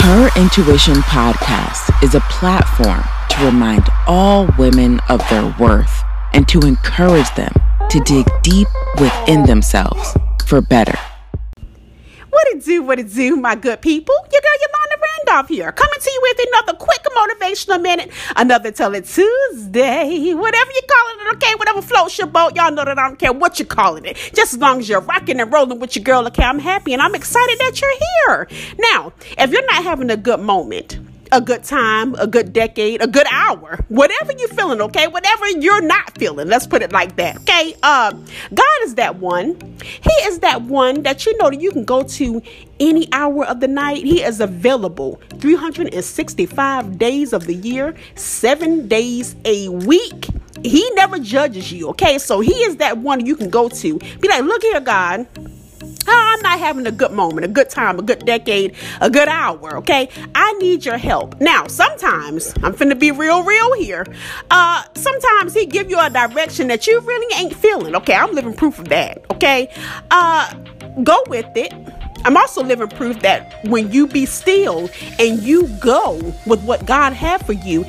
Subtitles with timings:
[0.00, 6.60] Her Intuition podcast is a platform to remind all women of their worth and to
[6.60, 7.52] encourage them
[7.90, 8.68] to dig deep
[8.98, 10.16] within themselves
[10.46, 10.96] for better.
[12.38, 14.14] What it do, what it do, my good people?
[14.32, 18.94] Your girl Yolanda Randolph here, coming to you with another quick motivational minute, another Tell
[18.94, 21.54] It Tuesday, whatever you calling it, okay?
[21.56, 24.16] Whatever floats your boat, y'all know that I don't care what you're calling it.
[24.34, 26.44] Just as long as you're rocking and rolling with your girl, okay?
[26.44, 27.98] I'm happy and I'm excited that you're
[28.28, 28.48] here.
[28.92, 30.96] Now, if you're not having a good moment,
[31.32, 35.06] a good time, a good decade, a good hour, whatever you're feeling, okay?
[35.06, 37.74] Whatever you're not feeling, let's put it like that, okay?
[37.82, 38.12] Uh,
[38.54, 39.58] God is that one.
[39.82, 42.42] He is that one that you know that you can go to
[42.80, 44.04] any hour of the night.
[44.04, 50.28] He is available 365 days of the year, seven days a week.
[50.62, 52.18] He never judges you, okay?
[52.18, 53.98] So he is that one you can go to.
[53.98, 55.26] Be like, look here, God.
[56.12, 59.76] I'm not having a good moment, a good time, a good decade, a good hour,
[59.78, 60.08] okay?
[60.34, 61.40] I need your help.
[61.40, 64.06] Now, sometimes, I'm finna be real, real here.
[64.50, 68.14] Uh, sometimes he give you a direction that you really ain't feeling, okay?
[68.14, 69.70] I'm living proof of that, okay?
[70.10, 70.52] Uh,
[71.02, 71.72] go with it.
[72.24, 76.14] I'm also living proof that when you be still and you go
[76.46, 77.84] with what God had for you,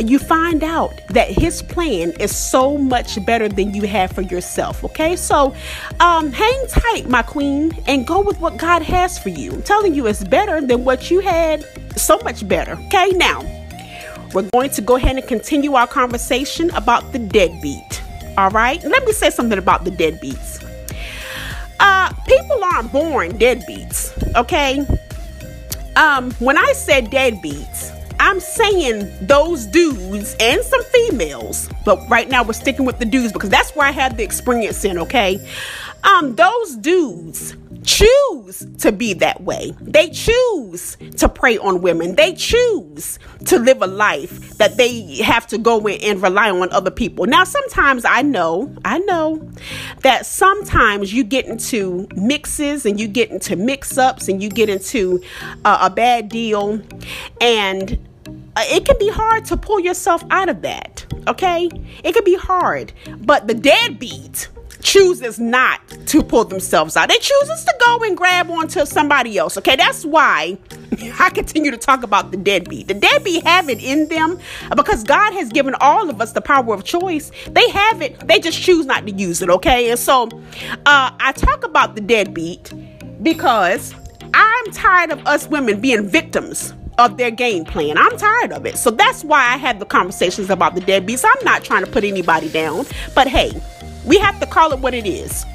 [0.00, 4.84] you find out that his plan is so much better than you have for yourself.
[4.84, 5.54] Okay, so
[6.00, 9.52] um, hang tight, my queen, and go with what God has for you.
[9.52, 11.64] I'm telling you, it's better than what you had,
[11.96, 12.72] so much better.
[12.86, 13.42] Okay, now
[14.32, 18.02] we're going to go ahead and continue our conversation about the deadbeat.
[18.36, 20.64] All right, let me say something about the deadbeats.
[21.80, 24.14] Uh, people aren't born deadbeats.
[24.36, 24.86] Okay,
[25.96, 32.42] um, when I said deadbeats, I'm saying those dudes and some females, but right now
[32.42, 35.44] we're sticking with the dudes because that's where I had the experience in, okay?
[36.04, 39.72] Um, those dudes choose to be that way.
[39.80, 42.16] They choose to prey on women.
[42.16, 46.70] They choose to live a life that they have to go in and rely on
[46.70, 47.26] other people.
[47.26, 49.48] Now, sometimes I know, I know
[50.02, 54.68] that sometimes you get into mixes and you get into mix ups and you get
[54.68, 55.22] into
[55.64, 56.82] uh, a bad deal
[57.40, 58.07] and
[58.56, 61.06] it can be hard to pull yourself out of that.
[61.26, 61.68] Okay?
[62.04, 62.92] It can be hard.
[63.18, 64.48] But the deadbeat
[64.82, 67.08] chooses not to pull themselves out.
[67.08, 69.56] They chooses to go and grab onto somebody else.
[69.58, 69.76] Okay?
[69.76, 70.58] That's why
[71.20, 72.88] I continue to talk about the deadbeat.
[72.88, 74.38] The deadbeat have it in them
[74.76, 77.30] because God has given all of us the power of choice.
[77.50, 78.26] They have it.
[78.26, 79.50] They just choose not to use it.
[79.50, 79.90] Okay?
[79.90, 80.28] And so
[80.86, 82.72] uh, I talk about the deadbeat
[83.22, 83.94] because
[84.34, 87.96] I'm tired of us women being victims of their game plan.
[87.96, 88.76] I'm tired of it.
[88.76, 91.24] So that's why I had the conversations about the deadbeats.
[91.24, 93.52] I'm not trying to put anybody down, but hey,
[94.04, 95.46] we have to call it what it is.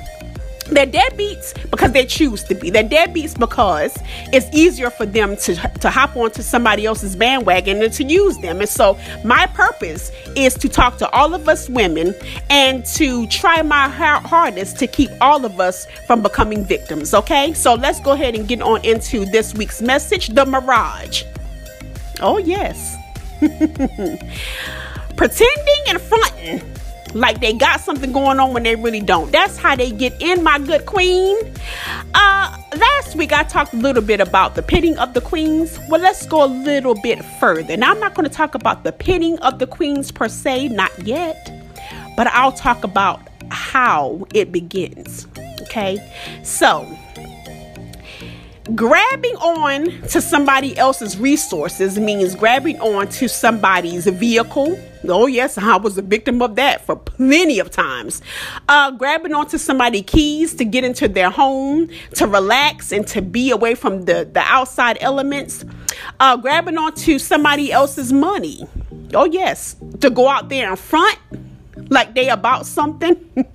[0.67, 2.69] They're deadbeats because they choose to be.
[2.69, 3.95] They're deadbeats because
[4.31, 8.59] it's easier for them to, to hop onto somebody else's bandwagon and to use them.
[8.59, 12.15] And so, my purpose is to talk to all of us women
[12.49, 17.13] and to try my hardest to keep all of us from becoming victims.
[17.13, 21.23] Okay, so let's go ahead and get on into this week's message the mirage.
[22.21, 22.95] Oh, yes.
[25.15, 26.73] Pretending and fronting
[27.13, 29.31] like they got something going on when they really don't.
[29.31, 31.37] That's how they get in, my good queen.
[32.13, 35.79] Uh, last week I talked a little bit about the pitting of the queens.
[35.89, 37.77] Well, let's go a little bit further.
[37.77, 40.91] Now, I'm not going to talk about the pitting of the queens per se, not
[41.05, 41.51] yet,
[42.15, 45.27] but I'll talk about how it begins.
[45.61, 45.97] Okay,
[46.43, 46.85] so
[48.75, 54.79] grabbing on to somebody else's resources means grabbing on to somebody's vehicle.
[55.05, 58.21] Oh, yes, I was a victim of that for plenty of times.
[58.69, 63.51] Uh, grabbing onto somebody's keys to get into their home, to relax and to be
[63.51, 65.65] away from the, the outside elements.
[66.21, 68.65] Uh, grabbing onto somebody else's money.
[69.13, 71.19] Oh, yes, to go out there in front
[71.89, 73.17] like they about something.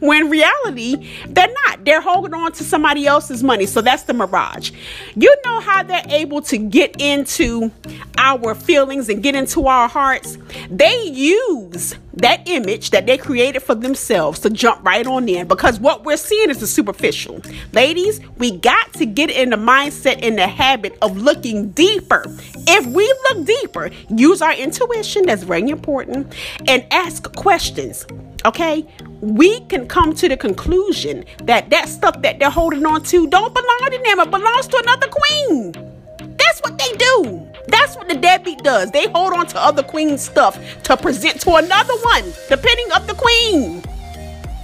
[0.00, 1.84] when reality they're not.
[1.84, 3.66] They're holding on to somebody else's money.
[3.66, 4.72] So that's the mirage.
[5.14, 7.70] You know how they're able to get into
[8.18, 10.38] our feelings and get into our hearts?
[10.70, 15.78] They use that image that they created for themselves to jump right on in because
[15.78, 17.40] what we're seeing is the superficial.
[17.72, 22.24] Ladies we got to get in the mindset and the habit of looking deeper.
[22.66, 26.34] If we look deeper use our intuition that's very important
[26.66, 28.06] and ask questions
[28.46, 28.86] okay?
[29.20, 33.52] We can come to the conclusion that that stuff that they're holding on to don't
[33.52, 35.72] belong to them it belongs to another queen.
[36.38, 37.46] That's what they do.
[37.68, 38.90] That's what the deadbeat does.
[38.92, 43.14] They hold on to other queen stuff to present to another one depending of the
[43.14, 43.82] queen.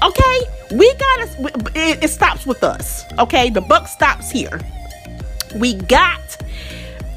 [0.02, 0.38] Okay?
[0.76, 3.05] We gotta it, it stops with us.
[3.19, 3.50] Okay?
[3.50, 4.61] The buck stops here.
[5.56, 6.20] We got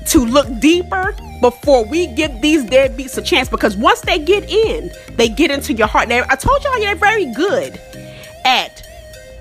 [0.06, 4.92] to look deeper before we give these deadbeats a chance because once they get in,
[5.16, 6.10] they get into your heart.
[6.10, 7.80] They, I told y'all they're very good
[8.46, 8.84] at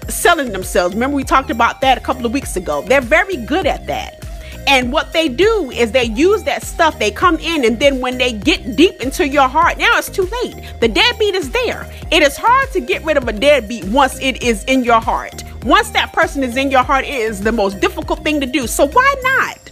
[0.09, 0.95] selling themselves.
[0.95, 2.83] Remember, we talked about that a couple of weeks ago.
[2.83, 4.25] They're very good at that.
[4.67, 8.17] And what they do is they use that stuff, they come in, and then when
[8.17, 10.57] they get deep into your heart, now it's too late.
[10.81, 11.91] The deadbeat is there.
[12.11, 15.45] It is hard to get rid of a deadbeat once it is in your heart.
[15.65, 18.67] Once that person is in your heart, it is the most difficult thing to do.
[18.67, 19.71] So why not?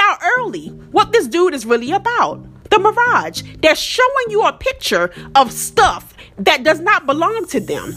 [0.00, 2.44] Out early what this dude is really about.
[2.70, 3.42] The Mirage.
[3.60, 7.94] They're showing you a picture of stuff that does not belong to them.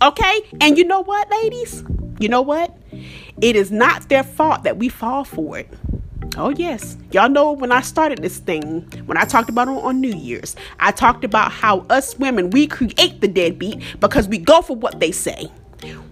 [0.00, 0.40] Okay?
[0.60, 1.84] And you know what, ladies?
[2.18, 2.76] You know what?
[3.40, 5.68] It is not their fault that we fall for it.
[6.36, 6.96] Oh, yes.
[7.12, 10.56] Y'all know when I started this thing, when I talked about it on New Year's,
[10.80, 14.98] I talked about how us women, we create the deadbeat because we go for what
[14.98, 15.48] they say.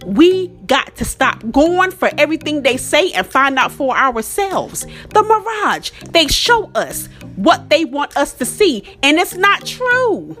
[0.05, 4.85] We got to stop going for everything they say and find out for ourselves.
[5.09, 10.37] The mirage, they show us what they want us to see, and it's not true.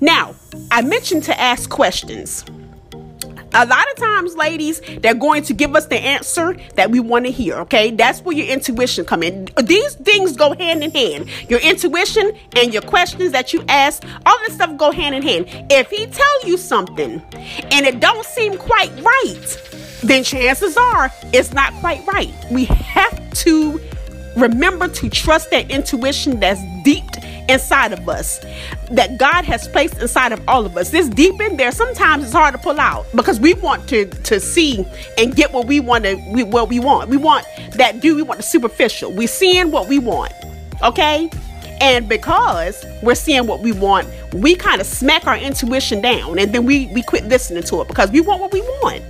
[0.00, 0.34] Now,
[0.70, 2.44] I mentioned to ask questions
[3.54, 7.24] a lot of times ladies they're going to give us the answer that we want
[7.26, 7.90] to hear okay?
[7.90, 9.48] That's where your intuition come in.
[9.62, 11.28] These things go hand in hand.
[11.48, 15.46] Your intuition and your questions that you ask all this stuff go hand in hand.
[15.70, 19.70] If he tell you something and it don't seem quite right
[20.02, 22.32] then chances are it's not quite right.
[22.50, 23.80] We have to
[24.36, 27.04] remember to trust that intuition that's deep
[27.48, 28.40] inside of us
[28.90, 30.90] that God has placed inside of all of us.
[30.90, 34.40] This deep in there, sometimes it's hard to pull out because we want to to
[34.40, 34.84] see
[35.18, 37.10] and get what we want to we, what we want.
[37.10, 39.12] We want that do we want the superficial.
[39.12, 40.32] We're seeing what we want.
[40.82, 41.30] Okay?
[41.80, 46.52] And because we're seeing what we want, we kind of smack our intuition down and
[46.52, 49.02] then we we quit listening to it because we want what we want.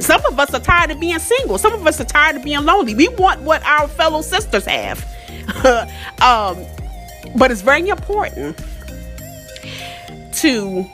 [0.00, 1.58] Some of us are tired of being single.
[1.58, 2.94] Some of us are tired of being lonely.
[2.94, 5.04] We want what our fellow sisters have.
[6.22, 6.64] um,
[7.36, 8.58] but it's very important
[10.34, 10.84] to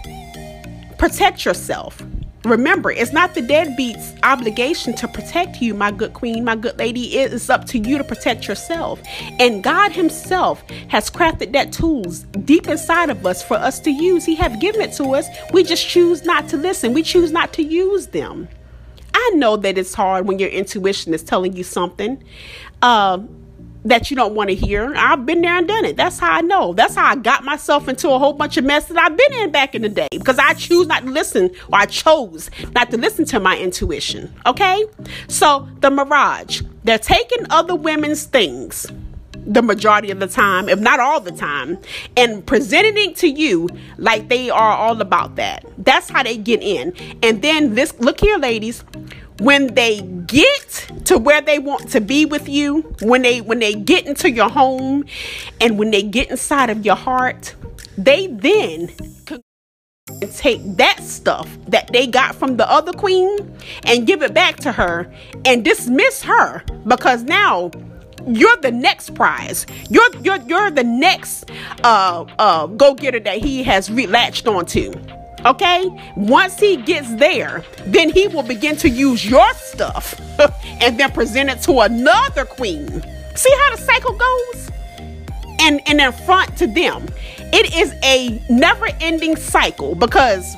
[0.99, 2.03] protect yourself.
[2.45, 7.19] Remember, it's not the deadbeat's obligation to protect you, my good queen, my good lady.
[7.19, 9.01] It is up to you to protect yourself.
[9.41, 14.25] And God Himself has crafted that tools deep inside of us for us to use.
[14.25, 15.27] He have given it to us.
[15.53, 16.93] We just choose not to listen.
[16.93, 18.49] We choose not to use them.
[19.13, 22.23] I know that it's hard when your intuition is telling you something.
[22.81, 23.19] Uh,
[23.87, 24.93] that you don't want to hear.
[24.97, 25.97] I've been there and done it.
[25.97, 26.73] That's how I know.
[26.73, 29.51] That's how I got myself into a whole bunch of mess that I've been in
[29.53, 32.97] back in the day because I choose not to listen or I chose not to
[32.97, 34.35] listen to my intuition.
[34.45, 34.85] Okay?
[35.29, 38.87] So, the mirage, they're taking other women's things
[39.47, 41.79] the majority of the time, if not all the time,
[42.17, 45.65] and presenting it to you like they are all about that.
[45.79, 46.93] That's how they get in.
[47.23, 48.83] And then this look here, ladies,
[49.39, 53.75] when they get to where they want to be with you when they when they
[53.75, 55.05] get into your home
[55.61, 57.55] and when they get inside of your heart
[57.99, 58.91] they then
[60.35, 63.37] take that stuff that they got from the other queen
[63.85, 65.13] and give it back to her
[65.45, 67.71] and dismiss her because now
[68.27, 69.67] you're the next prize.
[69.91, 71.51] You're you're you're the next
[71.85, 74.93] uh uh go getter that he has latched onto.
[75.47, 75.89] Okay?
[76.17, 80.21] Once he gets there, then he will begin to use your stuff
[80.81, 82.89] and then present it to another queen.
[83.37, 84.71] See how the cycle goes?
[85.61, 87.09] And and in front to them.
[87.53, 90.57] It is a never-ending cycle because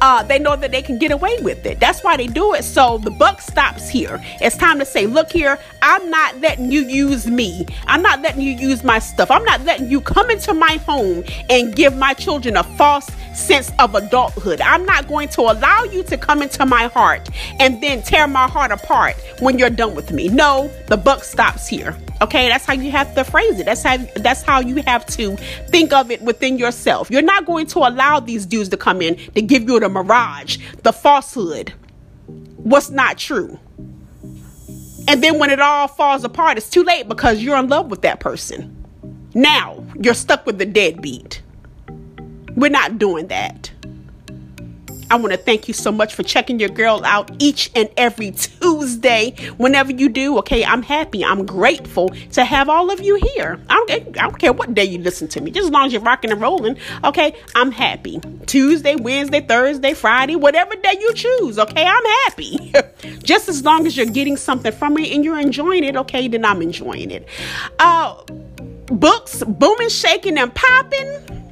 [0.00, 1.80] uh, they know that they can get away with it.
[1.80, 2.64] That's why they do it.
[2.64, 4.20] So the buck stops here.
[4.40, 7.66] It's time to say, look here, I'm not letting you use me.
[7.86, 9.30] I'm not letting you use my stuff.
[9.30, 13.70] I'm not letting you come into my home and give my children a false sense
[13.78, 14.60] of adulthood.
[14.60, 17.28] I'm not going to allow you to come into my heart
[17.60, 20.28] and then tear my heart apart when you're done with me.
[20.28, 21.96] No, the buck stops here.
[22.22, 23.66] Okay, that's how you have to phrase it.
[23.66, 25.36] That's how that's how you have to
[25.68, 27.10] think of it within yourself.
[27.10, 30.58] You're not going to allow these dudes to come in to give you the mirage,
[30.82, 31.74] the falsehood,
[32.56, 33.58] what's not true.
[35.08, 38.02] And then when it all falls apart, it's too late because you're in love with
[38.02, 38.84] that person.
[39.34, 41.42] Now you're stuck with the deadbeat.
[42.56, 43.70] We're not doing that.
[45.10, 48.32] I want to thank you so much for checking your girl out each and every
[48.32, 49.34] Tuesday.
[49.56, 51.24] Whenever you do, okay, I'm happy.
[51.24, 53.60] I'm grateful to have all of you here.
[53.68, 55.92] I don't, I don't care what day you listen to me, just as long as
[55.92, 58.20] you're rocking and rolling, okay, I'm happy.
[58.46, 62.72] Tuesday, Wednesday, Thursday, Friday, whatever day you choose, okay, I'm happy.
[63.22, 66.44] just as long as you're getting something from it and you're enjoying it, okay, then
[66.44, 67.28] I'm enjoying it.
[67.78, 68.22] Uh,
[68.86, 71.45] books booming, shaking, and popping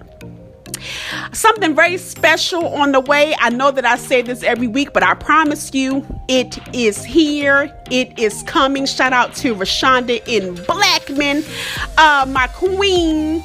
[1.32, 3.34] Something very special on the way.
[3.38, 7.74] I know that I say this every week, but I promise you it is here.
[7.90, 8.86] It is coming.
[8.86, 11.44] Shout out to Rashonda in Blackman,
[11.98, 13.44] uh, my queen,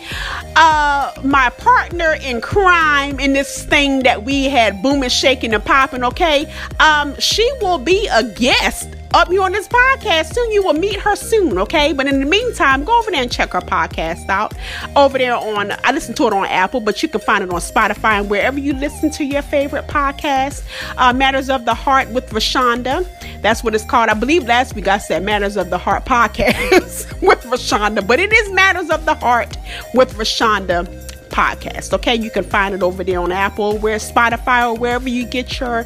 [0.55, 6.03] uh, my partner in crime in this thing that we had booming, shaking, and popping.
[6.03, 10.51] Okay, um, she will be a guest up you on this podcast soon.
[10.51, 11.93] You will meet her soon, okay?
[11.93, 14.53] But in the meantime, go over there and check her podcast out.
[14.95, 17.59] Over there on, I listen to it on Apple, but you can find it on
[17.59, 20.63] Spotify and wherever you listen to your favorite podcast.
[20.97, 23.07] Uh, Matters of the Heart with Rashonda.
[23.41, 24.09] That's what it's called.
[24.09, 28.31] I believe last week I said Matters of the Heart podcast with Rashonda, but it
[28.31, 29.57] is Matters of the Heart
[29.93, 31.93] with Rashonda podcast.
[31.93, 35.59] Okay, you can find it over there on Apple, where Spotify, or wherever you get
[35.59, 35.85] your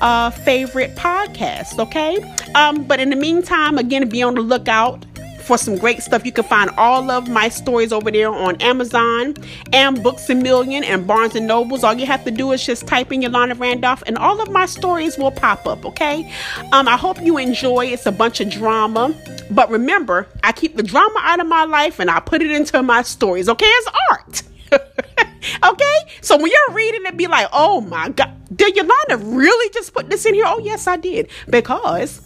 [0.00, 1.78] uh, favorite podcast.
[1.78, 2.18] Okay,
[2.54, 5.04] um, but in the meantime, again, be on the lookout
[5.44, 6.24] for some great stuff.
[6.24, 9.34] You can find all of my stories over there on Amazon
[9.72, 11.84] and Books a Million and Barnes and Nobles.
[11.84, 14.66] All you have to do is just type in Yolanda Randolph, and all of my
[14.66, 15.84] stories will pop up.
[15.84, 16.30] Okay.
[16.72, 17.86] Um, I hope you enjoy.
[17.86, 19.14] It's a bunch of drama,
[19.50, 22.82] but remember, I keep the drama out of my life and I put it into
[22.82, 23.48] my stories.
[23.48, 24.42] Okay, it's art.
[25.64, 25.96] okay?
[26.20, 30.10] So when you're reading it, be like, oh my God, did Yolanda really just put
[30.10, 30.44] this in here?
[30.46, 31.28] Oh, yes, I did.
[31.48, 32.20] Because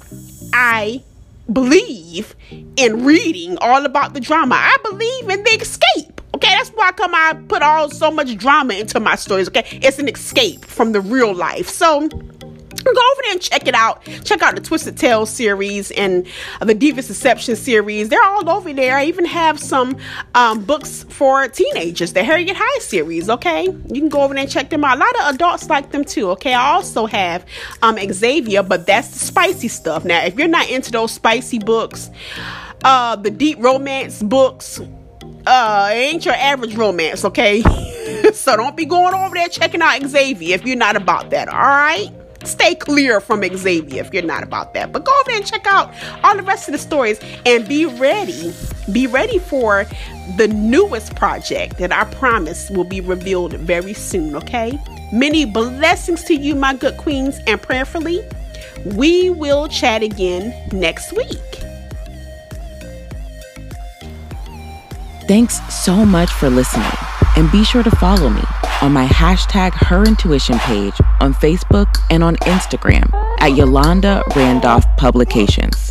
[0.53, 1.03] I
[1.53, 2.35] believe
[2.77, 4.55] in reading all about the drama.
[4.57, 6.21] I believe in the escape.
[6.35, 9.49] Okay, that's why come I put all so much drama into my stories.
[9.49, 11.69] Okay, it's an escape from the real life.
[11.69, 12.09] So
[12.95, 14.03] go over there and check it out.
[14.25, 16.27] Check out the Twisted Tales series and
[16.61, 18.09] the Divas Deception series.
[18.09, 18.97] They're all over there.
[18.97, 19.97] I even have some
[20.35, 23.29] um, books for teenagers, the Harriet High series.
[23.29, 24.97] Okay, you can go over there and check them out.
[24.97, 26.31] A lot of adults like them too.
[26.31, 27.45] Okay, I also have
[27.83, 30.05] um, Xavier, but that's the spicy stuff.
[30.05, 32.11] Now, if you're not into those spicy books,
[32.85, 34.81] uh, the deep romance books,
[35.47, 37.25] uh, ain't your average romance.
[37.25, 37.63] Okay,
[38.33, 41.49] so don't be going over there checking out Xavier if you're not about that.
[41.49, 42.13] All right
[42.45, 44.93] stay clear from Xavier if you're not about that.
[44.93, 45.93] But go over and check out
[46.23, 48.55] all the rest of the stories and be ready.
[48.93, 49.87] Be ready for
[50.37, 54.79] the newest project that I promise will be revealed very soon, okay?
[55.13, 58.23] Many blessings to you, my good queens, and prayerfully,
[58.85, 61.41] we will chat again next week.
[65.27, 66.91] Thanks so much for listening,
[67.37, 68.43] and be sure to follow me
[68.81, 75.88] on my hashtag Her Intuition page on Facebook and on Instagram at Yolanda Randolph Publications.